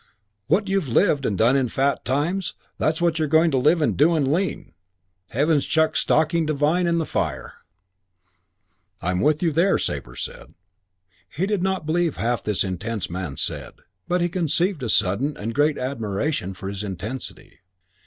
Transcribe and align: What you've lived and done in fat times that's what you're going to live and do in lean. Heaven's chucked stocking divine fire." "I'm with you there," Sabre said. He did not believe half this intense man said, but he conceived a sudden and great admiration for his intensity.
What 0.47 0.67
you've 0.67 0.87
lived 0.87 1.27
and 1.27 1.37
done 1.37 1.55
in 1.55 1.69
fat 1.69 2.03
times 2.05 2.55
that's 2.79 3.01
what 3.01 3.19
you're 3.19 3.27
going 3.27 3.51
to 3.51 3.59
live 3.59 3.83
and 3.83 3.95
do 3.95 4.15
in 4.15 4.31
lean. 4.31 4.73
Heaven's 5.29 5.63
chucked 5.63 5.95
stocking 5.99 6.43
divine 6.47 7.05
fire." 7.05 7.57
"I'm 9.03 9.19
with 9.21 9.43
you 9.43 9.51
there," 9.51 9.77
Sabre 9.77 10.15
said. 10.15 10.55
He 11.29 11.45
did 11.45 11.61
not 11.61 11.85
believe 11.85 12.17
half 12.17 12.43
this 12.43 12.63
intense 12.63 13.11
man 13.11 13.37
said, 13.37 13.73
but 14.07 14.21
he 14.21 14.29
conceived 14.29 14.81
a 14.81 14.89
sudden 14.89 15.37
and 15.37 15.53
great 15.53 15.77
admiration 15.77 16.55
for 16.55 16.67
his 16.67 16.81
intensity. 16.81 17.59